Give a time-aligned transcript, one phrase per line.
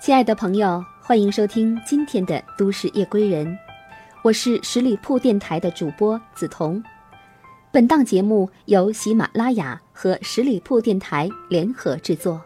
[0.00, 3.46] 亲爱的朋友，欢迎收听今天的《都市夜归人》，
[4.22, 6.80] 我是十里铺电台的主播梓潼。
[7.72, 12.40] 本档节目由喜马拉雅和十里铺电台联合制作。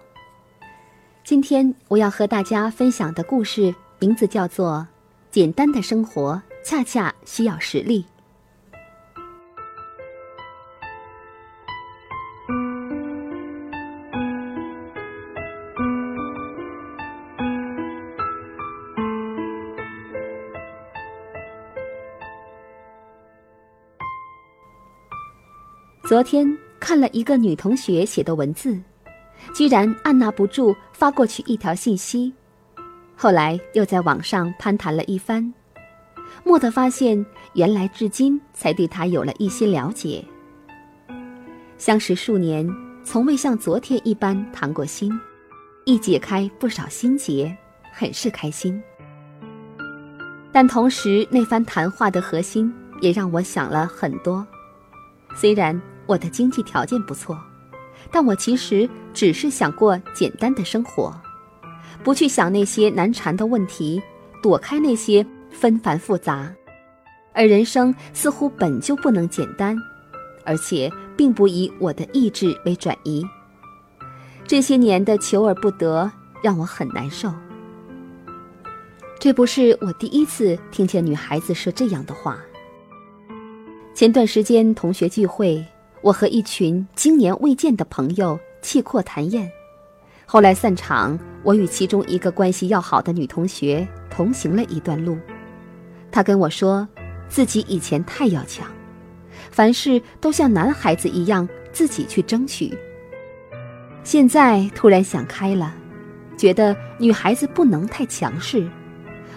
[1.25, 4.87] 今天我要和大家分享的故事名字叫做
[5.31, 8.03] 《简单的生活恰恰需要实力》。
[26.13, 26.47] 昨天
[26.79, 28.79] 看了一个女同学写的文字，
[29.55, 32.31] 居然按捺不住发过去一条信息。
[33.17, 35.55] 后来又在网上攀谈了一番，
[36.45, 40.23] 蓦地发现，原来至今才对她有了一些了解。
[41.79, 42.71] 相识数年，
[43.03, 45.11] 从未像昨天一般谈过心，
[45.87, 47.57] 一解开不少心结，
[47.91, 48.79] 很是开心。
[50.53, 54.47] 但同时，那番谈话的核心也让我想了很多。
[55.35, 57.39] 虽然我的经济条件不错，
[58.11, 61.15] 但我其实只是想过简单的生活，
[62.03, 64.03] 不去想那些难缠的问题，
[64.43, 66.53] 躲开那些纷繁复杂。
[67.33, 69.77] 而人生似乎本就不能简单，
[70.45, 73.27] 而且并不以我的意志为转移。
[74.47, 76.11] 这些年的求而不得，
[76.43, 77.33] 让我很难受。
[79.19, 82.39] 这不是我第一次听见女孩子说这样的话。
[83.95, 85.65] 前段时间同学聚会。
[86.03, 89.49] 我和一群经年未见的朋友气阔谈宴，
[90.27, 95.17] 后来散场，我与其中一个关系要好的女同学同行了一段路。
[96.11, 96.87] 她跟我说，
[97.29, 98.67] 自己以前太要强，
[99.53, 102.77] 凡事都像男孩子一样自己去争取。
[104.03, 105.73] 现在突然想开了，
[106.37, 108.69] 觉得女孩子不能太强势，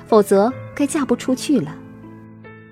[0.07, 1.77] 否则该嫁不出去了。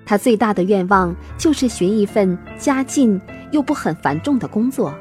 [0.04, 3.20] 她最大的愿望就是寻一份家境。
[3.50, 4.92] 又不很繁重的工作，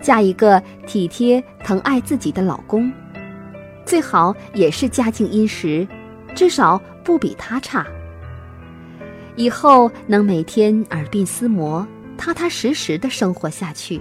[0.00, 2.88] 嫁一个体贴疼爱自己的老公，
[3.84, 5.84] 最好也是家境殷实，
[6.32, 7.84] 至少不比他差。
[9.34, 11.84] 以后能每天耳鬓厮磨，
[12.16, 14.00] 踏踏实实的生活下去。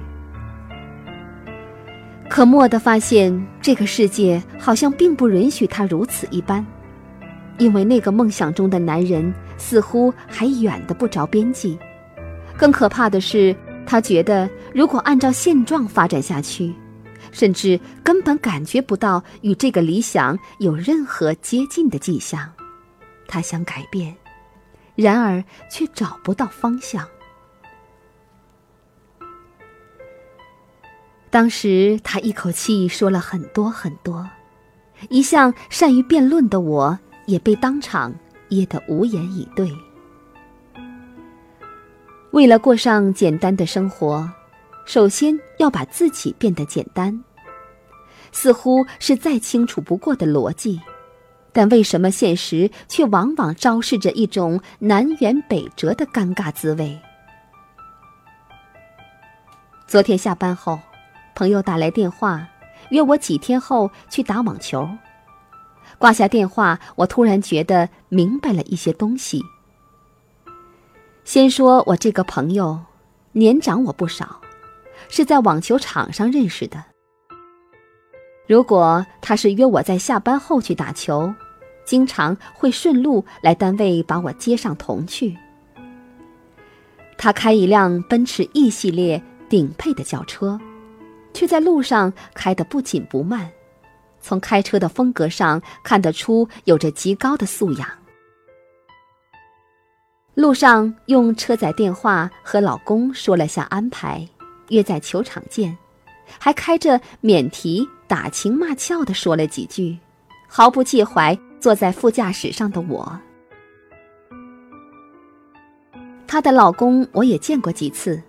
[2.29, 6.63] 可蓦地发现，这个世界好像并不允许他如此一般，
[7.57, 11.78] 因为那个梦想中的男人似乎还远的不着边际。
[12.58, 13.56] 更可怕的是。
[13.86, 16.75] 他觉得，如果按照现状发展下去，
[17.31, 22.52] 甚至根本感觉不到与这个理想有任何接近的迹象。
[23.28, 24.16] 他想改变，
[24.94, 27.08] 然而却找不到方向。
[31.31, 34.30] 当时他一口气说了很多很多，
[35.09, 38.14] 一向善于辩论的我也被当场
[38.50, 39.72] 噎得无言以对。
[42.32, 44.30] 为了过上简单的生活，
[44.86, 47.24] 首先要把自己变得简单，
[48.32, 50.80] 似乎是再清楚不过的逻辑，
[51.52, 57.00] 但为什么现实却往往昭示着一种南辕北辙的尴尬滋味？
[59.88, 60.80] 昨天下班后，
[61.34, 62.48] 朋友打来电话，
[62.92, 64.88] 约我几天后去打网球。
[66.00, 69.44] 挂下电话，我突然觉得明白了一些东西。
[71.26, 72.80] 先说我这个朋友，
[73.34, 74.40] 年长我不少，
[75.10, 76.84] 是在网球场上认识的。
[78.48, 81.32] 如果他是约我在下班后去打球，
[81.86, 85.38] 经常会顺路来单位把我接上同去。
[87.18, 90.58] 他开一辆奔驰 E 系列顶配的轿车，
[91.34, 93.52] 却在路上开得不紧不慢，
[94.22, 97.88] 从开车的风格上看得出有着极高的素养。
[100.35, 104.25] 路上用车载电话和老公说了下安排，
[104.69, 105.78] 约在球场见，
[106.38, 109.98] 还开着免提打情骂俏的说了几句，
[110.48, 113.19] 毫不介怀坐在副驾驶上的我。
[116.25, 118.21] 她的老公我也见过几次，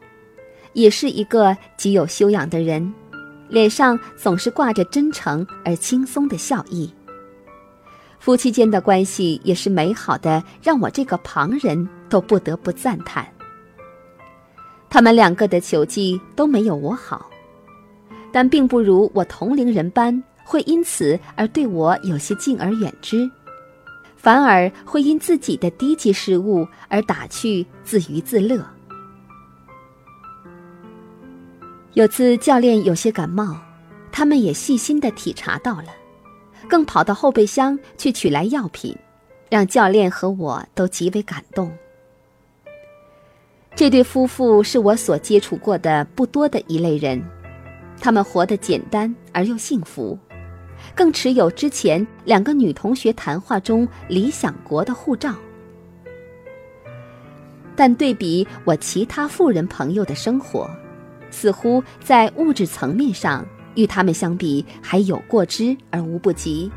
[0.72, 2.92] 也是一个极有修养的人，
[3.50, 6.90] 脸上总是挂着真诚而轻松的笑意。
[8.18, 13.26] 夫妻间的关系也是美好的，让我这个旁人都不得不赞叹。
[14.88, 17.30] 他们两个的球技都没有我好，
[18.32, 23.30] 但并不如我同龄人般会因此而对我有些敬而远之，
[24.16, 28.62] 反而会因自己的低级失误而打趣自娱自乐。
[31.94, 33.56] 有次教练有些感冒，
[34.12, 35.86] 他们也细心的体察到了。
[36.68, 38.96] 更跑到后备箱去取来药品，
[39.48, 41.72] 让教练和我都极为感动。
[43.74, 47.20] 这对夫妇是我所接触过的不多的一类人，
[48.00, 50.16] 他们活得简单而又幸福，
[50.94, 55.34] 更持有之前两个女同学谈话中理想国的护照。
[57.74, 60.70] 但对比我其他富人朋友的生活，
[61.30, 66.70] 似乎在物质层面上与他们相比还有过之而无不及。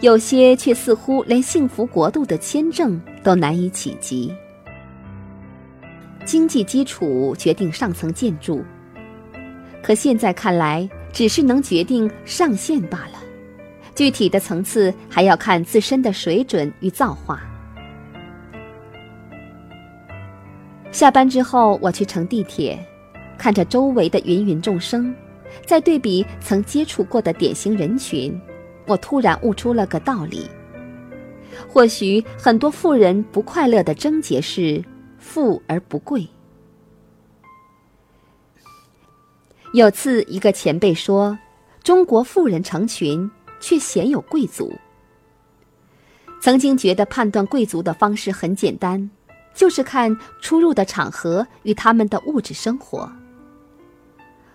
[0.00, 4.32] 有些却似乎连幸福国度的签证都难以企及。
[6.24, 8.64] 经济基础决定上层建筑，
[9.82, 13.18] 可现在看来只是能决定上限罢了，
[13.94, 17.42] 具体的层次还要看自身的水准与造化。
[20.92, 22.78] 下班之后，我去乘地铁，
[23.40, 25.14] 看着周围的芸芸众生，
[25.64, 28.38] 再对比曾接触过的典型人群，
[28.86, 30.46] 我突然悟出了个道理：
[31.66, 34.84] 或许很多富人不快乐的症结是。
[35.16, 36.26] 富而不贵。
[39.74, 41.38] 有次，一个前辈说
[41.84, 44.72] ：“中国富人成群，却鲜有贵族。”
[46.40, 49.10] 曾经觉得判断贵族的方式很简单，
[49.54, 53.10] 就是看出入的场合与他们的物质生活。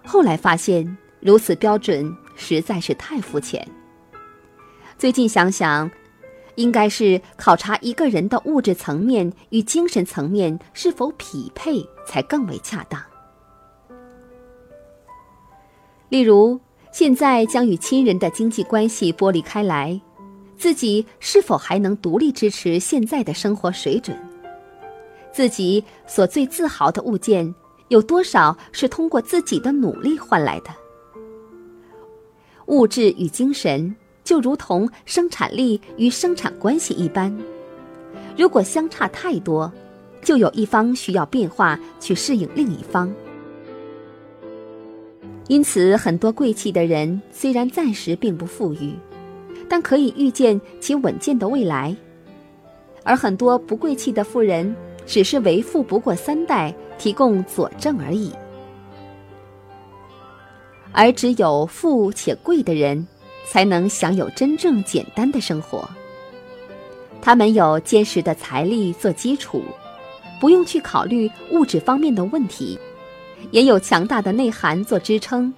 [0.06, 3.68] 后来发现，如此标准实在是太肤浅。
[4.98, 5.90] 最近想想。
[6.56, 12.98] 应该是考察一个人的物质层面与精神层面是否匹配，才更为恰当。
[16.08, 16.58] 例如，
[16.94, 20.00] 现在将与亲人的经济关系剥离开来，
[20.56, 24.18] 自己是否还能独立支持现在的生活水准？
[25.34, 27.54] 自己所最自豪的物件，
[27.90, 30.70] 有多少是通过自己的努力换来的？
[32.68, 33.96] 物质与精神。
[34.26, 37.32] 就如同生产力与生产关系一般，
[38.36, 39.72] 如果相差太多，
[40.24, 43.14] 就有一方需要变化去适应另一方。
[45.48, 48.96] 因此，很多贵气的人虽然暂时并不富裕，
[49.70, 51.96] 但可以预见其稳健的未来；
[53.04, 58.31] 而很多不贵气的富人，只是为富不过三代提供佐证而已。
[60.92, 63.07] 而只有富且贵的人。
[63.48, 65.88] 才能享有真正简单的生活。
[67.22, 69.63] 他们有坚实的财力做基础，
[70.42, 72.78] 不用去考虑物质方面的问题，
[73.51, 75.54] 也有强大的内涵做支撑，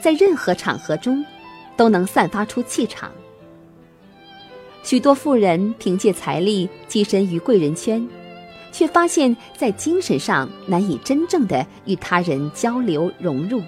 [0.00, 1.24] 在任何场合中
[1.76, 3.10] 都能散发出气场。
[4.82, 8.04] 许多富人凭借财力跻身于贵人圈，
[8.72, 13.62] 却发现，在精神上难以真正的与他人交流融入，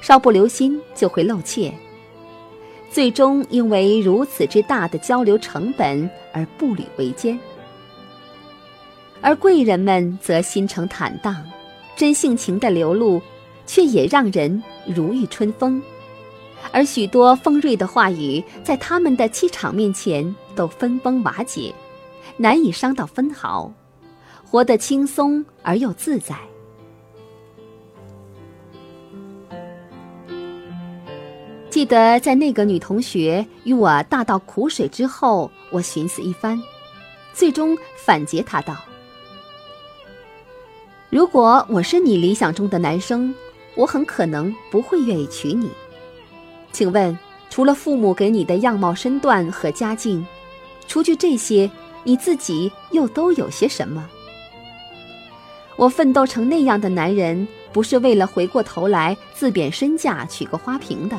[0.00, 1.72] 稍不留心就会露怯。
[2.90, 7.40] 最终因为如此之大的交流成本而步履维艰，
[9.22, 11.42] 而贵人们则心诚坦荡，
[11.96, 13.20] 真性情的流露，
[13.64, 15.82] 却也让人如遇春风。
[16.70, 21.74] 而许多锋锐的话语，在他们的气场面前都分崩瓦解，
[22.36, 23.72] 难以伤到分毫，
[24.52, 26.36] 活得轻松而又自在。
[31.70, 36.62] 记得在那个女同学与我大倒苦水之后，我寻思一番，
[37.32, 38.76] 最终反诘她道
[41.08, 43.34] ：“如果我是你理想中的男生，
[43.74, 45.70] 我很可能不会愿意娶你。
[46.72, 47.18] 请问，
[47.48, 50.26] 除了父母给你的样貌身段和家境，
[50.86, 51.70] 除去这些，
[52.04, 54.06] 你自己又都有些什么？
[55.76, 61.18] 我奋斗成那样的男人，不是为了回过头来自贬身价娶个花瓶的。”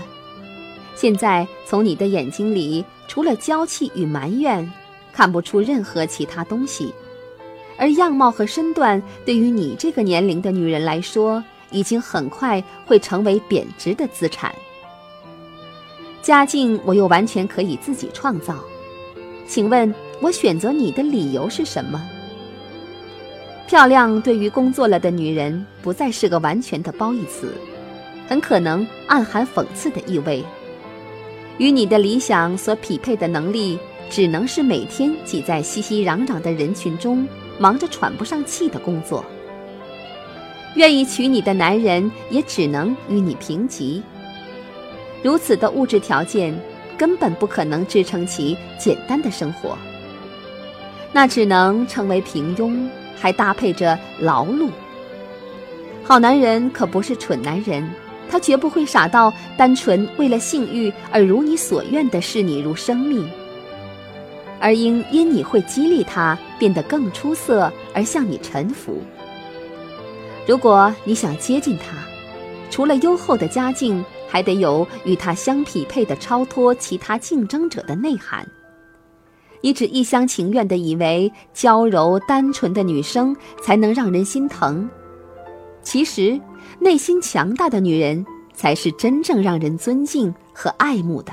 [0.96, 4.72] 现在从你的眼睛里，除了娇气与埋怨，
[5.12, 6.94] 看不出任何其他东西。
[7.78, 14.54] 而样貌和身段，对于你这个年龄的女人来说，已经很快会成为贬值的资产。
[16.22, 18.64] 家境我又完全可以自己创造，
[19.48, 22.00] 请问我选择你的理由是什么？
[23.68, 27.54] 漂亮对于工作了的女人，不再是个完全的褒义词，
[28.28, 30.44] 很可能暗含讽刺的意味。
[31.58, 33.80] 与你的理想所匹配的能力，
[34.10, 37.28] 只能是每天挤在熙熙攘攘的人群中，
[37.58, 39.24] 忙着喘不上气的工作。
[40.76, 44.04] 愿意娶你的男人，也只能与你平级。
[45.24, 46.54] 如此的物质条件，
[46.98, 49.78] 根本不可能支撑起简单的生活。
[51.12, 52.90] 那只能成为平庸，
[53.20, 54.70] 还搭配着劳碌。
[56.04, 57.90] 好男人可不是蠢男人，
[58.30, 63.30] 他绝不会傻到单纯为了性欲而如你所愿的视你如生命，
[64.60, 69.02] 而应因你会激励他变得更出色而向你臣服。
[70.46, 71.96] 如果你想接近他，
[72.70, 78.46] 除了优厚的家境，还得有与他相匹配的超脱其他竞争者的内涵。
[79.64, 84.88] 你只一厢情愿地以为娇柔单纯的女生才能让人心疼，
[85.82, 86.40] 其实。
[86.80, 91.32] 内心强大的女人，才是真正让人尊敬和爱慕的。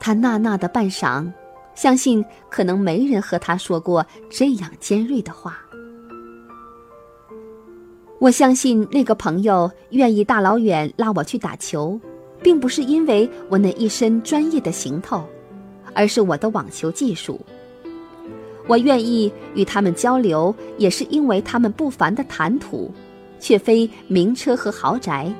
[0.00, 1.30] 他娜娜的半晌，
[1.74, 5.60] 相信可能没人和他说过这样尖锐的话。
[8.18, 12.00] 我相信那个朋友愿意大老远拉我去打球，
[12.42, 15.24] 并不是因为我那一身专业的行头，
[15.94, 17.40] 而是我的网球技术。
[18.66, 22.92] 我愿意与他们交流，也是因为他们不凡的谈吐，
[23.40, 25.32] 却非名车和豪宅。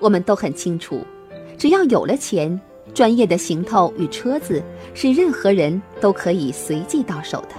[0.00, 1.00] 我们都很清楚，
[1.56, 2.60] 只要有了钱，
[2.92, 4.62] 专业的行头与车子
[4.94, 7.54] 是任何人都可以随即到手的。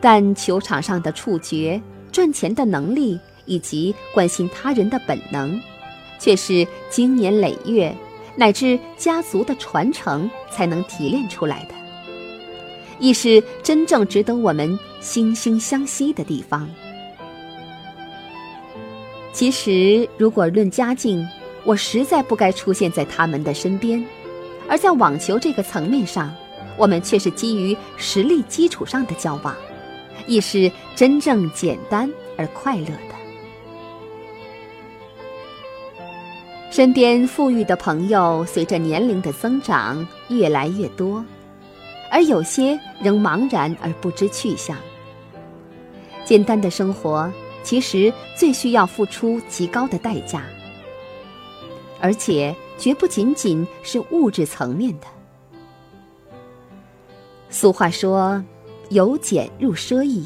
[0.00, 1.80] 但球场上的触觉、
[2.10, 5.60] 赚钱的能力以及关心他人的本能，
[6.20, 7.92] 却是经年累月
[8.36, 11.74] 乃至家族的传承才能提炼出来的。
[13.00, 16.68] 亦是真正值得我们惺惺相惜的地方。
[19.32, 21.26] 其实，如果论家境，
[21.64, 24.04] 我实在不该出现在他们的身边；
[24.68, 26.30] 而在网球这个层面上，
[26.76, 29.56] 我们却是基于实力基础上的交往，
[30.26, 33.19] 亦是真正简单而快乐的。
[36.70, 41.24] 身边富裕的朋友，随着年龄的增长，越来越多。
[42.12, 44.76] 而有些仍茫然而不知去向。
[46.24, 47.32] 简单的生活
[47.64, 50.44] 其实最需要付出极高的代价，
[52.00, 55.06] 而且绝不仅仅是物质层面的。
[57.48, 58.44] 俗话说
[58.90, 60.24] ：“由俭入奢易，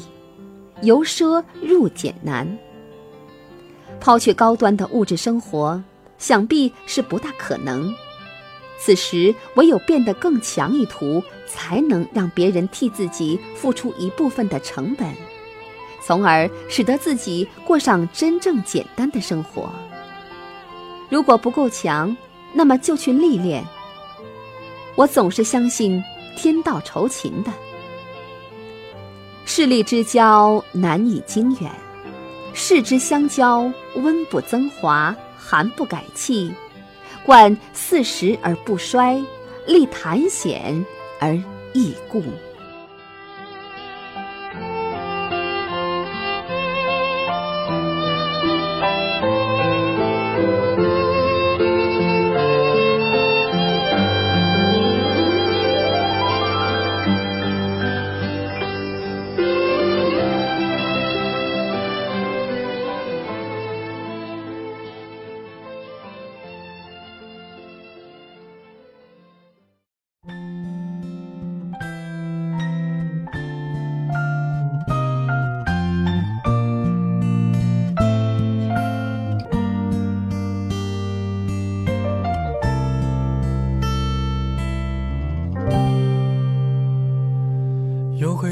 [0.83, 2.47] 由奢入俭难。”
[3.99, 5.81] 抛却高端的物质生活，
[6.17, 7.93] 想必是不大可能。
[8.77, 15.07] 此时，唯有变得更强一途，才能让别人替自己付出一部分的成本，
[16.03, 19.71] 从而使得自己过上真正简单的生活。
[21.09, 22.15] 如果不够强，
[22.53, 23.63] 那么就去历练。
[24.95, 26.03] 我总是相信
[26.37, 27.51] 天道酬勤的，
[29.45, 31.71] 势利之交难以经远，
[32.53, 35.15] 世之相交，温不增华，
[35.47, 36.51] 寒不改气。
[37.23, 39.21] 贯四时而不衰，
[39.67, 40.83] 立痰险
[41.19, 41.35] 而
[41.73, 42.23] 易固。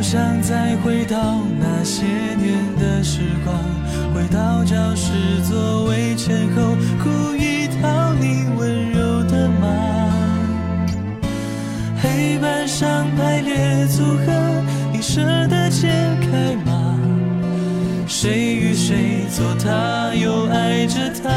[0.00, 1.18] 好想再回到
[1.58, 3.54] 那些年的时光，
[4.14, 5.12] 回到教室
[5.46, 9.68] 座位前后，故意讨你温柔的骂。
[12.00, 14.32] 黑板上排列组合，
[14.90, 15.86] 你舍得解
[16.22, 16.98] 开吗？
[18.06, 21.28] 谁与谁做他，又爱着他？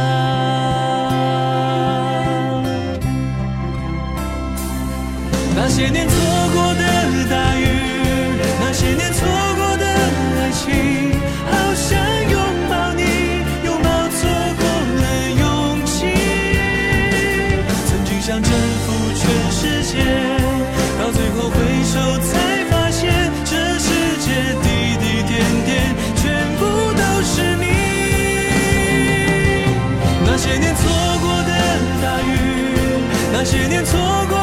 [5.53, 6.15] 那些年错
[6.53, 6.81] 过的
[7.29, 7.62] 大雨。
[33.45, 34.42] 那些年错过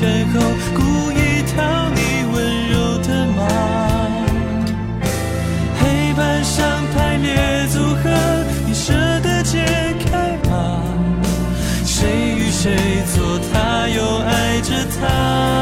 [0.00, 0.40] 身后，
[0.74, 2.00] 故意讨你
[2.32, 3.38] 温柔的骂。
[5.78, 6.58] 黑板上
[6.94, 8.08] 排列组合，
[8.66, 9.62] 你舍得解
[10.06, 10.82] 开吗？
[11.84, 12.74] 谁与谁
[13.14, 15.59] 做他，又爱着他？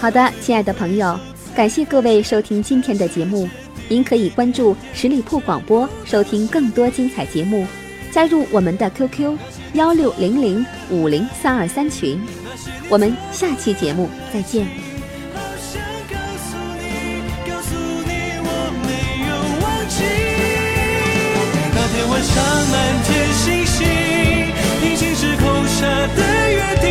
[0.00, 1.18] 好的，亲爱的朋友，
[1.56, 3.48] 感谢各位收听今天的节目。
[3.88, 7.66] 您可以关注十里铺广播，收听更多精彩节目，
[8.12, 9.36] 加入我们的 QQ
[9.74, 12.20] 幺六零零五零三二三群。
[12.88, 14.64] 我们下期节目再见。
[15.34, 16.84] 好想告诉你，
[17.50, 17.74] 告诉
[18.06, 18.12] 你
[18.44, 18.48] 我
[18.86, 18.88] 没
[19.26, 19.34] 有
[19.64, 19.98] 忘记。
[21.74, 22.34] 那天晚上
[22.70, 23.84] 满天星星，
[24.80, 26.86] 平行时空下的约定，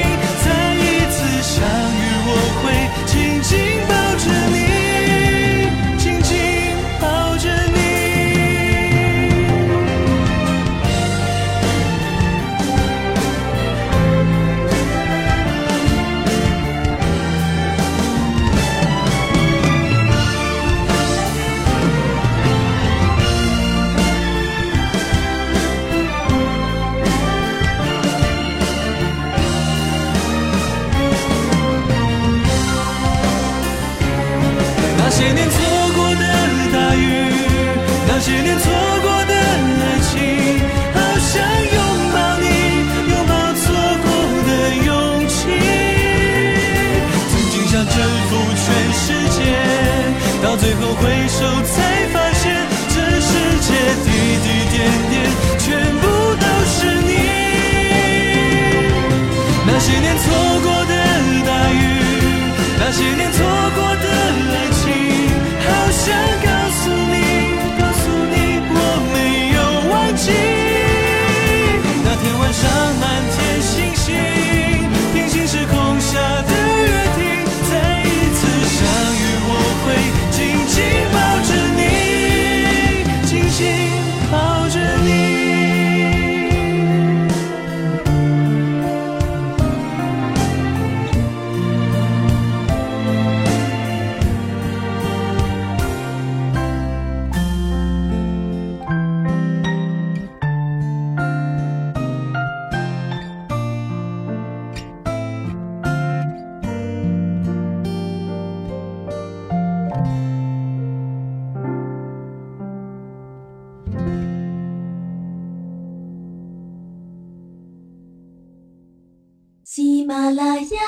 [120.18, 120.82] 啦啦呀，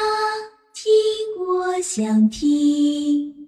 [0.73, 3.38] 听我想听。